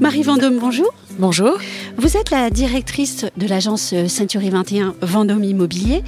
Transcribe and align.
Marie 0.00 0.22
Vendôme, 0.22 0.58
bonjour. 0.58 0.92
Bonjour. 1.18 1.58
Vous 1.96 2.16
êtes 2.16 2.30
la 2.30 2.50
directrice 2.50 3.24
de 3.36 3.46
l'agence 3.46 3.94
Century 4.08 4.50
21 4.50 4.94
Vendôme 5.00 5.42
Immobilier. 5.42 6.02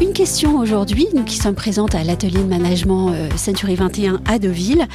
Une 0.00 0.12
question 0.12 0.58
aujourd'hui, 0.58 1.06
nous 1.14 1.22
qui 1.22 1.36
sommes 1.36 1.54
présentes 1.54 1.94
à 1.94 2.02
l'atelier 2.02 2.42
de 2.42 2.48
management 2.48 3.12
euh, 3.12 3.28
Century 3.36 3.76
21 3.76 4.20
à 4.26 4.38
Deauville. 4.38 4.86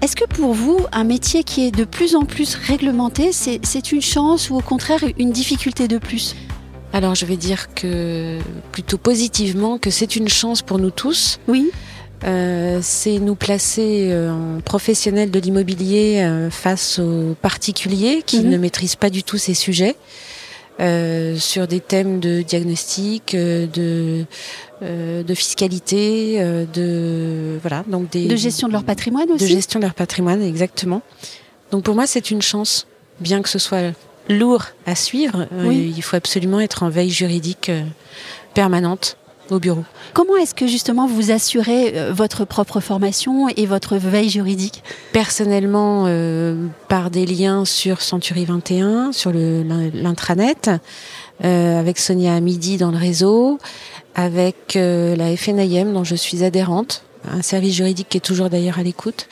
Est-ce 0.00 0.16
que 0.16 0.24
pour 0.24 0.54
vous, 0.54 0.78
un 0.92 1.04
métier 1.04 1.44
qui 1.44 1.66
est 1.66 1.70
de 1.70 1.84
plus 1.84 2.16
en 2.16 2.24
plus 2.24 2.54
réglementé, 2.54 3.32
c'est 3.32 3.92
une 3.92 4.02
chance 4.02 4.48
ou 4.48 4.56
au 4.56 4.62
contraire 4.62 5.00
une 5.18 5.32
difficulté 5.32 5.86
de 5.86 5.98
plus? 5.98 6.34
Alors 6.92 7.14
je 7.14 7.24
vais 7.24 7.36
dire 7.36 7.72
que 7.74 8.38
plutôt 8.72 8.98
positivement 8.98 9.78
que 9.78 9.90
c'est 9.90 10.16
une 10.16 10.28
chance 10.28 10.62
pour 10.62 10.78
nous 10.78 10.90
tous. 10.90 11.38
Oui. 11.46 11.70
Euh, 12.24 12.80
c'est 12.82 13.18
nous 13.18 13.34
placer 13.34 14.08
euh, 14.10 14.30
en 14.30 14.60
professionnels 14.60 15.30
de 15.30 15.40
l'immobilier 15.40 16.20
euh, 16.20 16.50
face 16.50 16.98
aux 16.98 17.34
particuliers 17.40 18.22
qui 18.24 18.40
mhm. 18.40 18.50
ne 18.50 18.58
maîtrisent 18.58 18.96
pas 18.96 19.10
du 19.10 19.22
tout 19.22 19.38
ces 19.38 19.54
sujets. 19.54 19.96
sur 20.78 21.66
des 21.66 21.80
thèmes 21.80 22.20
de 22.20 22.42
diagnostic, 22.42 23.34
de, 23.36 24.24
de 24.80 25.34
fiscalité, 25.34 26.42
de 26.72 27.58
voilà 27.60 27.84
donc 27.86 28.10
des 28.10 28.26
de 28.26 28.36
gestion 28.36 28.66
de 28.66 28.72
leur 28.72 28.84
patrimoine 28.84 29.30
aussi. 29.30 29.44
De 29.44 29.50
gestion 29.50 29.78
de 29.78 29.84
leur 29.84 29.94
patrimoine, 29.94 30.42
exactement. 30.42 31.02
Donc 31.70 31.84
pour 31.84 31.94
moi, 31.94 32.06
c'est 32.06 32.30
une 32.30 32.40
chance, 32.40 32.86
bien 33.20 33.42
que 33.42 33.50
ce 33.50 33.58
soit 33.58 33.92
lourd 34.30 34.64
à 34.86 34.94
suivre. 34.94 35.46
il 35.70 36.02
faut 36.02 36.16
absolument 36.16 36.60
être 36.60 36.82
en 36.82 36.88
veille 36.88 37.10
juridique 37.10 37.70
permanente 38.54 39.18
au 39.52 39.58
bureau. 39.58 39.84
Comment 40.12 40.36
est-ce 40.36 40.54
que 40.54 40.66
justement 40.66 41.06
vous 41.06 41.30
assurez 41.30 41.92
euh, 41.94 42.12
votre 42.12 42.44
propre 42.44 42.80
formation 42.80 43.48
et 43.48 43.66
votre 43.66 43.96
veille 43.96 44.28
juridique? 44.28 44.82
Personnellement, 45.12 46.04
euh, 46.06 46.66
par 46.88 47.10
des 47.10 47.26
liens 47.26 47.64
sur 47.64 48.02
Century 48.02 48.44
21, 48.44 49.12
sur 49.12 49.32
l'intranet, 49.32 50.70
euh, 51.44 51.78
avec 51.78 51.98
Sonia 51.98 52.38
Midi 52.40 52.76
dans 52.76 52.90
le 52.90 52.98
réseau, 52.98 53.58
avec 54.14 54.74
la 54.74 55.36
FNIM 55.36 55.92
dont 55.92 56.04
je 56.04 56.16
suis 56.16 56.42
adhérente, 56.44 57.04
un 57.30 57.42
service 57.42 57.74
juridique 57.74 58.08
qui 58.08 58.18
est 58.18 58.20
toujours 58.20 58.50
d'ailleurs 58.50 58.78
à 58.78 58.82
l'écoute, 58.82 59.28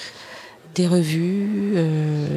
des 0.78 0.86
revues, 0.86 1.74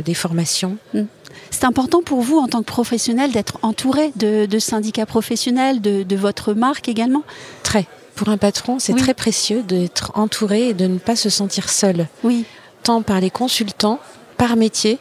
des 0.03 0.14
formations. 0.14 0.78
Hmm. 0.94 1.03
C'est 1.52 1.66
important 1.66 2.02
pour 2.02 2.22
vous, 2.22 2.38
en 2.38 2.48
tant 2.48 2.59
que 2.59 2.66
professionnel, 2.66 3.31
d'être 3.31 3.59
entouré 3.61 4.11
de, 4.16 4.59
syndicats 4.59 5.06
professionnels, 5.06 5.80
de, 5.81 6.16
votre 6.16 6.53
marque 6.53 6.89
également? 6.89 7.23
Très. 7.64 7.88
Pour 8.16 8.30
un 8.30 8.38
patron, 8.38 8.80
c'est 8.80 8.94
très 8.95 9.14
précieux 9.14 9.64
d'être 9.64 10.11
entouré 10.16 10.70
et 10.70 10.73
de 10.73 10.88
ne 10.88 10.98
pas 10.98 11.16
se 11.16 11.30
sentir 11.30 11.70
seul. 11.70 12.08
Oui. 12.23 12.45
Tant 12.83 13.02
par 13.02 13.20
les 13.20 13.30
consultants, 13.30 14.00
par 14.38 14.55
métier, 14.55 15.00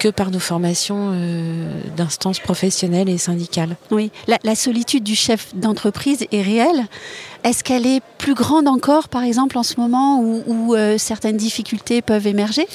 que 0.00 0.08
par 0.08 0.30
nos 0.30 0.40
formations 0.40 1.12
euh, 1.12 1.82
d'instances 1.96 2.40
professionnelles 2.40 3.10
et 3.10 3.18
syndicales. 3.18 3.76
Oui, 3.90 4.10
la, 4.26 4.54
solitude 4.54 5.04
du 5.04 5.14
chef 5.14 5.54
d'entreprise 5.54 6.26
est 6.32 6.42
réelle. 6.42 6.86
Est-ce 7.44 7.62
qu'elle 7.62 7.86
est 7.86 8.02
plus 8.18 8.34
grande 8.34 8.66
encore, 8.66 9.08
par 9.08 9.22
exemple, 9.22 9.58
en 9.58 9.62
ce 9.62 9.78
moment 9.78 10.20
où, 10.20 10.74
euh, 10.74 10.96
certaines 10.98 11.36
difficultés 11.36 12.00
peuvent 12.02 12.26
émerger? 12.26 12.66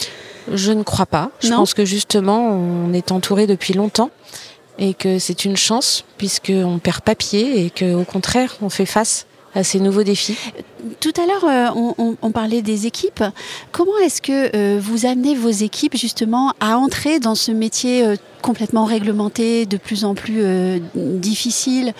Je 0.53 0.71
ne 0.71 0.83
crois 0.83 1.07
pas. 1.07 1.31
Je 1.41 1.49
pense 1.49 1.73
que 1.73 1.83
justement, 1.83 2.51
on 2.51 2.93
est 2.93 3.11
entouré 3.11 3.47
depuis 3.47 3.73
longtemps 3.73 4.11
et 4.77 4.93
que 4.93 5.17
c'est 5.17 5.45
une 5.45 5.57
chance 5.57 6.05
puisqu'on 6.17 6.77
perd 6.77 7.01
papier 7.01 7.65
et 7.65 7.71
qu'au 7.71 8.03
contraire, 8.03 8.55
on 8.61 8.69
fait 8.69 8.85
face 8.85 9.25
à 9.55 9.63
ces 9.63 9.79
nouveaux 9.79 10.03
défis 10.03 10.37
Tout 10.99 11.13
à 11.17 11.25
l'heure, 11.25 11.45
euh, 11.77 11.95
on, 12.21 12.31
parlait 12.31 12.61
des 12.61 12.85
équipes. 12.85 13.23
Comment 13.71 13.97
est-ce 14.03 14.21
que 14.21 14.55
euh, 14.55 14.79
vous 14.79 15.05
amenez 15.05 15.33
vos 15.33 15.49
équipes 15.49 15.95
justement 15.95 16.53
à 16.59 16.77
entrer 16.77 17.19
dans 17.19 17.35
ce 17.35 17.51
métier 17.51 18.05
euh, 18.05 18.15
complètement 18.41 18.83
réglementé, 18.83 19.65
de 19.65 19.77
plus 19.77 20.05
en 20.05 20.13
plus 20.13 20.43
difficile, 20.93 21.93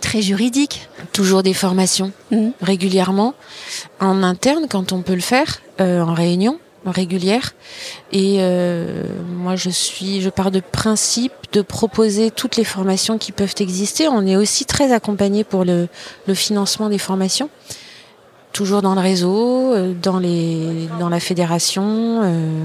très 0.00 0.22
juridique? 0.22 0.88
Toujours 1.12 1.42
des 1.42 1.54
formations 1.54 2.10
mmh. 2.30 2.48
régulièrement, 2.60 3.34
en 4.00 4.22
interne 4.22 4.66
quand 4.68 4.92
on 4.92 5.02
peut 5.02 5.14
le 5.14 5.20
faire, 5.20 5.62
en 5.78 6.14
réunion 6.14 6.58
régulière. 6.90 7.54
Et 8.12 8.36
euh, 8.40 9.04
moi, 9.36 9.56
je 9.56 9.70
suis, 9.70 10.20
je 10.20 10.30
pars 10.30 10.50
de 10.50 10.60
principe 10.60 11.32
de 11.52 11.62
proposer 11.62 12.30
toutes 12.30 12.56
les 12.56 12.64
formations 12.64 13.18
qui 13.18 13.32
peuvent 13.32 13.54
exister. 13.60 14.08
On 14.08 14.26
est 14.26 14.36
aussi 14.36 14.64
très 14.64 14.92
accompagné 14.92 15.44
pour 15.44 15.64
le, 15.64 15.88
le 16.26 16.34
financement 16.34 16.88
des 16.88 16.98
formations, 16.98 17.50
toujours 18.52 18.82
dans 18.82 18.94
le 18.94 19.00
réseau, 19.00 19.72
euh, 19.72 19.92
dans 20.00 20.18
les, 20.18 20.88
dans 20.98 21.08
la 21.08 21.20
fédération. 21.20 22.20
Euh, 22.22 22.64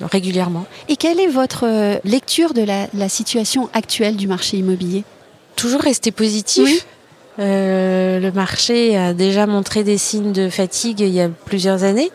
régulièrement. 0.00 0.64
Et 0.88 0.94
quelle 0.94 1.18
est 1.18 1.26
votre 1.26 1.66
lecture 2.04 2.54
de 2.54 2.62
la, 2.62 2.86
la 2.94 3.08
situation 3.08 3.68
actuelle 3.72 4.14
du 4.14 4.28
marché 4.28 4.56
immobilier? 4.56 5.02
Toujours 5.56 5.80
rester 5.80 6.12
positif. 6.12 6.86
le 7.36 8.30
marché 8.30 8.96
a 8.96 9.12
déjà 9.12 9.48
montré 9.48 9.82
des 9.82 9.98
signes 9.98 10.30
de 10.30 10.50
fatigue 10.50 11.00
il 11.00 11.08
y 11.08 11.20
a 11.20 11.28
plusieurs 11.28 11.82
années 11.82 12.12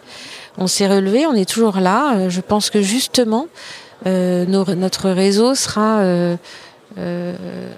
on 0.58 0.68
s'est 0.68 0.88
relevé, 0.88 1.26
on 1.26 1.34
est 1.34 1.50
toujours 1.50 1.80
là. 1.80 2.16
Euh, 2.16 2.30
je 2.30 2.42
pense 2.42 2.70
que 2.70 2.82
justement, 2.82 3.48
euh, 4.06 4.46
notre 4.46 5.10
réseau 5.10 5.56
sera 5.56 6.00
euh, 6.00 6.36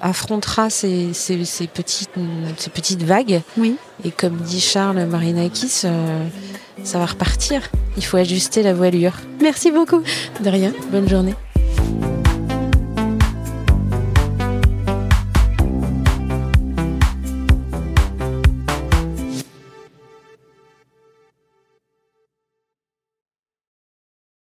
affrontera 0.01 0.69
ces, 0.69 1.11
petites, 1.73 2.09
ces 2.57 2.69
petites 2.69 3.03
vagues. 3.03 3.41
Oui. 3.57 3.75
Et 4.03 4.11
comme 4.11 4.37
dit 4.37 4.59
Charles 4.59 5.05
Marinakis, 5.05 5.85
ça 6.83 6.99
va 6.99 7.05
repartir. 7.05 7.61
Il 7.97 8.03
faut 8.03 8.17
ajuster 8.17 8.61
la 8.61 8.73
voilure. 8.73 9.13
Merci 9.41 9.71
beaucoup. 9.71 10.01
De 10.41 10.49
rien. 10.49 10.73
Bonne 10.91 11.07
journée. 11.07 11.35